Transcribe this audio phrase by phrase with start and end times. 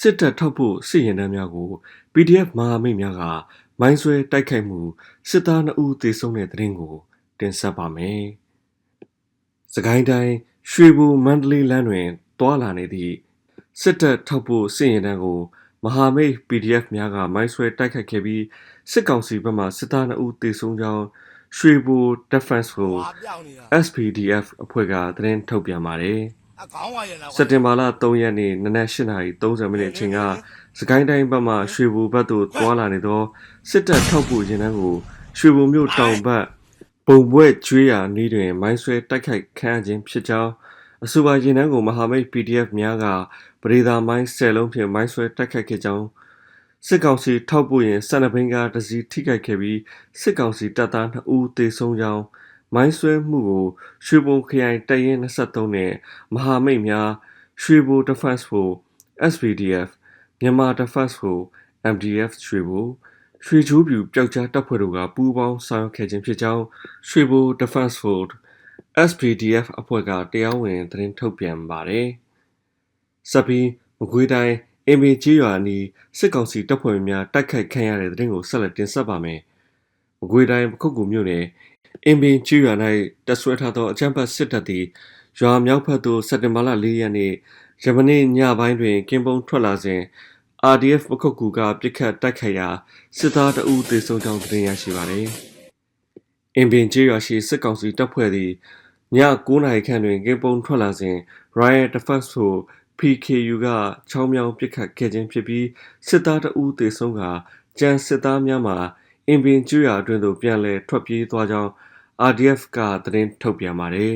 [0.00, 1.70] စစ်တပ်ထောက်ဖို့စစ်ရင်တန်းများကို
[2.12, 3.22] PDF မဟာမိတ်များက
[3.80, 4.80] မိုင်းဆွဲတိုက်ခိုက်မှု
[5.28, 6.94] စစ်သား2ဦးသေဆုံးတဲ့တဲ့ရင်ကို
[7.38, 8.22] တင်ဆက်ပါမယ်။
[9.74, 10.34] စကိုင်းတိုင်း
[10.70, 12.08] ရွှေဘူမန္တလေးလမ်းတွင်
[12.40, 13.14] တွာလာနေသည့်
[13.80, 15.40] စစ်တပ်ထောက်ဖို့စစ်ရင်တန်းကို
[15.84, 18.44] မဟာမိတ် PDF များကမိုင်းဆွဲတိုက်ခိုက်ခဲ့ပြီး
[18.90, 21.06] စစ်ကောင်စီဘက်မှစစ်သား2ဦးသေဆုံးကြောင်း
[21.56, 21.98] ရွှေဘူ
[22.32, 22.94] Defense ကို
[23.84, 26.37] SPDF အဖွဲ့ကသတင်းထုတ်ပြန်ပါတယ်။အကောင်းပါရဲ့လား
[27.36, 30.18] စက်တင်ဘာလ3ရက်နေ့နနက်8:30မိနစ်အချိန်က
[30.78, 33.22] စကိုင်းတိုင်းဘက်မှရွှေဘူဘက်သို့တွာလာနေသော
[33.70, 34.96] စစ်တပ်ထောက်ပို့ရင်တန်းကို
[35.38, 36.44] ရွှေဘူမြို့တောင်ဘက်
[37.06, 40.52] ပုံပွဲကျွေးရာနီးတွင်မိုင်းဆွဲတိုက်ခိုက်ခံရခြင်းဖြစ်ကြောင်း
[41.04, 43.06] အဆိုပါရင်တန်းကိုမဟာမိတ် PDF များက
[43.62, 46.06] ပရိသာမိုင်း10လုံးဖြင့်မိုင်းဆွဲတိုက်ခိုက်ခဲ့ကြောင်း
[46.86, 49.80] စစ်ကောင်စီထောက်ပို့ရင်12ဘင်းကားတစ်စီးထိခိုက်ခဲ့ပြီး
[50.20, 52.24] စစ်ကောင်စီတပ်သား2ဦးသေဆုံးကြောင်း
[52.74, 53.66] မိုင်းဆွဲမှုကို
[54.06, 55.92] ရွှေဘုံခရိုင်တရင်23နဲ့
[56.34, 57.10] မဟာမိတ်များ
[57.62, 58.76] ရွှေဘို Defense Force
[59.32, 59.88] SPDF
[60.40, 61.46] မြန်မာ Defense Force
[61.94, 62.86] MDF ရွှေဘို
[63.44, 66.64] ရွှေချိုးပြူပျောက်ကြားတပ်ဖွဲ့တို့ကပူးပေါင်းဆောင်ရွက်ခဲ့ခြင်းဖြစ်ကြောင်း
[67.08, 68.34] ရွှေဘို Defense Force
[69.10, 72.08] SPDF အဖွဲ့ကတရားဝင်သတင်းထုတ်ပြန်ပါတယ်။
[73.30, 73.60] စပီ
[73.98, 74.54] မကွေးတိုင်း
[74.86, 75.78] အင်မေကြီးရွာနီ
[76.18, 79.40] စစ်ကောင်စီတပ်ဖွဲ့များတိုက်ခိုက်ခံရတဲ့တဲ့တင်ကိုဆက်လက်တင်ဆက်ပါမယ်။
[80.20, 81.44] မကွေးတိုင်းပခုတ်ကူမြို့နယ်
[82.06, 82.78] အင်ပင်ကျွော်၌
[83.26, 84.84] တပ်ဆွဲထားသောအကြမ်းဖက်စစ်တပ်သည်
[85.40, 87.32] ရွာမြောက်ဘက်သို့စက်တင်ဘာလ၄ရက်နေ့
[87.84, 90.00] ယမနေ့ညပိုင်းတွင်ကင်းပုံထွက်လာစဉ်
[90.74, 92.68] RDF ပခုတ်ကူကပြစ်ခတ်တိုက်ခိုက်ရာ
[93.18, 95.26] စစ်သားတအုပ်သေဆုံးကြောင်းသတင်းရရှိပါသည်။
[96.56, 98.50] အင်ပင်ကျွော်ရှိစစ်ကောင်စီတပ်ဖွဲ့သည်
[99.16, 101.16] ည9နာရီခန့်တွင်ကင်းပုံထွက်လာစဉ်
[101.58, 102.62] Riot Defense Force
[102.98, 103.66] PKU က
[104.10, 105.66] ချောင်းမြောင်းပစ်ခတ်ခဲ့ခြင်းဖြစ်ပြီး
[106.08, 107.22] စစ်သားတအုပ်သေဆုံးက
[107.78, 108.76] ကြံစစ်သားများမှာ
[109.28, 111.70] အင်ပင်ကျွော်အတွင်းသို့ပြန်လည်ထွက်ပြေးသွားကြောင်း
[112.26, 114.14] RDF ကသတင်းထုတ်ပြန်ပါတယ်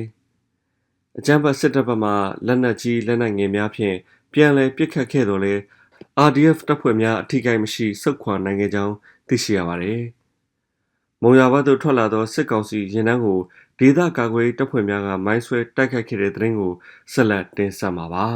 [1.19, 2.11] ။အကြမ်းဖက်စစ်တပ်ဘက်မှ
[2.47, 3.97] လက်နက်ကြီးလက်နက်ငယ်များဖြင့်
[4.33, 5.55] ပြန်လည်ပစ်ခတ်ခဲ့တော်လဲ
[6.29, 8.95] RDF တပ်ဖွဲ့များအထိကိမရှိဆုတ်ခွာနိုင်ခဲ့ကြောင်း
[9.29, 10.01] သိရှိရပါတယ်။
[11.23, 13.41] မုံရွာဘက်သို့ထွက်လာသောစစ်ကောင်စီရင်နှန်းကို
[13.79, 16.73] ဒေသကာကွယ်တပ်ဖွဲ့များကမိုင်းဆွဲတိုက်ခိုက်ခဲ့တဲ့တဲ့ရင်ကို
[17.13, 18.27] ဆက်လက်တင်ဆက်မှာပါ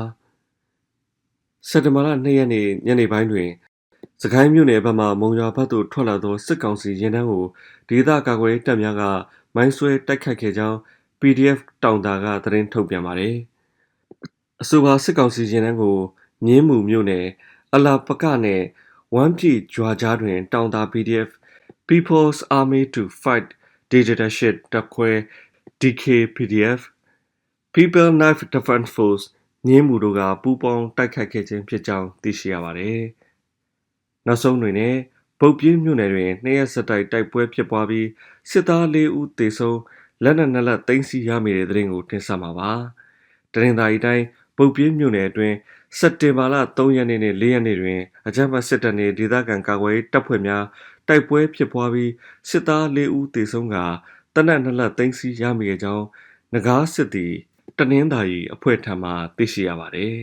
[1.69, 3.51] ။စက်တဘာလ2ရက်နေ့ညနေပိုင်းတွင်
[4.23, 7.45] စကိုင်းမြို့နယ်ဘက်မှမုံရွာဘက်သို့ထွက်လာသောစစ်ကောင်စီရင်နှန်းကို
[7.89, 9.03] ဒေသကာကွယ်တပ်များက
[9.55, 10.79] မိုင်းဆွဲတိုက်ခိုက်ခဲ့ကြောင်း
[11.21, 13.37] PDF တောင်တာကသတင်းထုတ်ပြန်ပါတယ်။
[14.63, 15.99] အဆိုပါစစ်ကောင်စီရင်နှန်းကို
[16.45, 17.27] မြင်းမှုမြို့နယ်
[17.75, 18.63] အလာပကနဲ့
[19.15, 21.31] ဝမ်းပြည်ဂျွာကြားတွင် တောင်တာ PDF
[21.89, 23.49] People's Army to Fight
[23.91, 25.11] Dictatorship တပ်ခွဲ
[25.81, 26.05] DK
[26.37, 26.81] PDF
[27.75, 29.25] People Knife Defense Force
[29.67, 33.01] မြင်းမှုတို့ကပူးပေါင်းတိုက်ခိုက်ခဲ့ခြင်းဖြစ်ကြောင်းသိရှိရပါတယ်။
[34.27, 35.01] နောက်ဆုံးတွင်လည်း
[35.41, 38.09] ပုတ်ပြင်းမြို့နယ်တွင်နှစ်ရက်ဆက်တိုက်တိုက်ပွဲဖြစ်ပွားပြီး
[38.51, 39.81] စစ်သား၄ဦးသေဆုံး
[40.25, 42.73] လက်နက်နှစ်လက်သိမ်းဆည်းရမိတဲ့တဲ့ရင်ကိုတင်ဆက်မှာပါ။
[43.53, 44.25] တရင်သာရီတိုင်း
[44.57, 45.57] ပုတ်ပြင်းမြို့နယ်အတွင်း
[45.99, 50.65] စက်တင်ဘာလ3ရက်နေ့နဲ့4ရက်နေ့တွင်အကြမ်းဖက်စစ်တပ်နှင့်ဒေသခံကာကွယ်ရေးတပ်ဖွဲ့များ
[51.09, 52.13] တိုက်ပွဲဖြစ်ပွားပြီး
[52.51, 53.77] စစ်သား၄ဦးသေဆုံးက
[54.35, 56.05] တနက်နှစ်လက်သိမ်းဆည်းရမိခဲ့ကြောင်း
[56.53, 57.33] ငကားစစ်သည်
[57.79, 60.17] တနင်္သာရီအဖွဲ့ထံမှသိရှိရပါသည်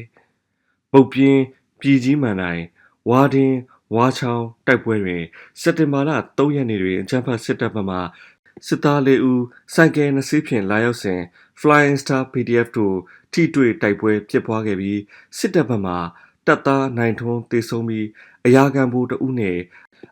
[0.92, 1.42] ။ပုတ်ပြင်း
[1.80, 2.64] ပြည်ကြီးမှန်တိုင်း
[3.10, 3.58] ဝါဒင်း
[3.96, 5.24] ဝါချောင်းတိုက်ပွဲတွင်
[5.62, 7.98] စက်တင်ဘာလ3ရက်နေ့တွင်အကြမ်းဖက်စစ်တပ်ဘက်မှ
[8.68, 11.22] စစ်သား၄ဦးစိုက်ကယ်နှစ်စီးဖြင့်လာရောက်စဉ်
[11.60, 12.98] Flying Star PDF တို့
[13.34, 15.00] ထိတွေ့တိုက်ပွဲဖြစ်ပွားခဲ့ပြီး
[15.38, 15.94] စစ်တပ်ဘက်မှ
[16.48, 18.08] တပ်သားနိုင်ထွန်းတေဆုံးပြီး
[18.46, 19.62] အရာခံဘူတဦးနှင့်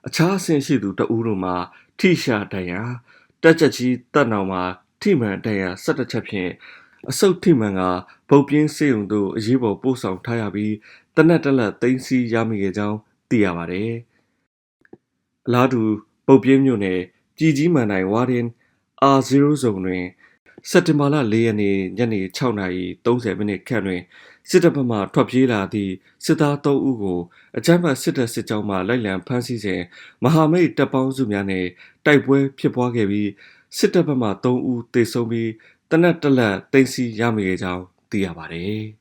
[0.08, 1.54] အခြားအဆင့်ရှိသူတဦးတို့မှ
[2.00, 2.82] ထိရှာဒဏ်ရာ
[3.44, 4.64] တက်ချက်ကြီးတပ်နောင်မှာ
[5.02, 6.52] ထိမှန်ဒဏ်ရာ၁၁ချက်ဖြင့်
[7.10, 7.82] အဆုတ်ထိမှန်က
[8.30, 10.76] ဗုတ်ပြင်းစေုံတို့အရေးပေါ်ပို့ဆောင်ထားရပြီး
[11.16, 12.98] တနက်တလက်သိမ်းဆီးရမိခဲ့ကြောင်း
[13.32, 13.92] သိရပါတယ်။
[15.46, 15.82] အလားတူ
[16.26, 17.00] ပုတ်ပြင်းမြို့နယ်
[17.36, 18.48] ပြည်ကြီးမှန်တိုင်းဝါရင်
[19.16, 19.32] R0
[19.64, 20.06] ဇုံတွင်
[20.70, 24.02] စက်တင်ဘာလ၄ရက်နေ့ညနေ6:30မိနစ်ခန့်တွင်
[24.50, 25.92] စစ်တပ်ဘက်မှထွက်ပြေးလာသည့်
[26.26, 27.20] စစ်သား3ဦးကို
[27.58, 29.82] အကြမ်းဖက်စစ်တပ်စစ်ကြောင်းမှလိုက်လံဖမ်းဆီးစဉ်
[30.24, 31.66] မဟာမိတ်တပ်ပေါင်းစုများနဲ့
[32.06, 33.30] တိုက်ပွဲဖြစ်ပွားခဲ့ပြီး
[33.78, 35.50] စစ်တပ်ဘက်မှ3ဦးသေဆုံးပြီး
[35.90, 38.84] တနက်တလက်သိမ်းဆီးရမိခဲ့ကြောင်းသိရပါတယ်။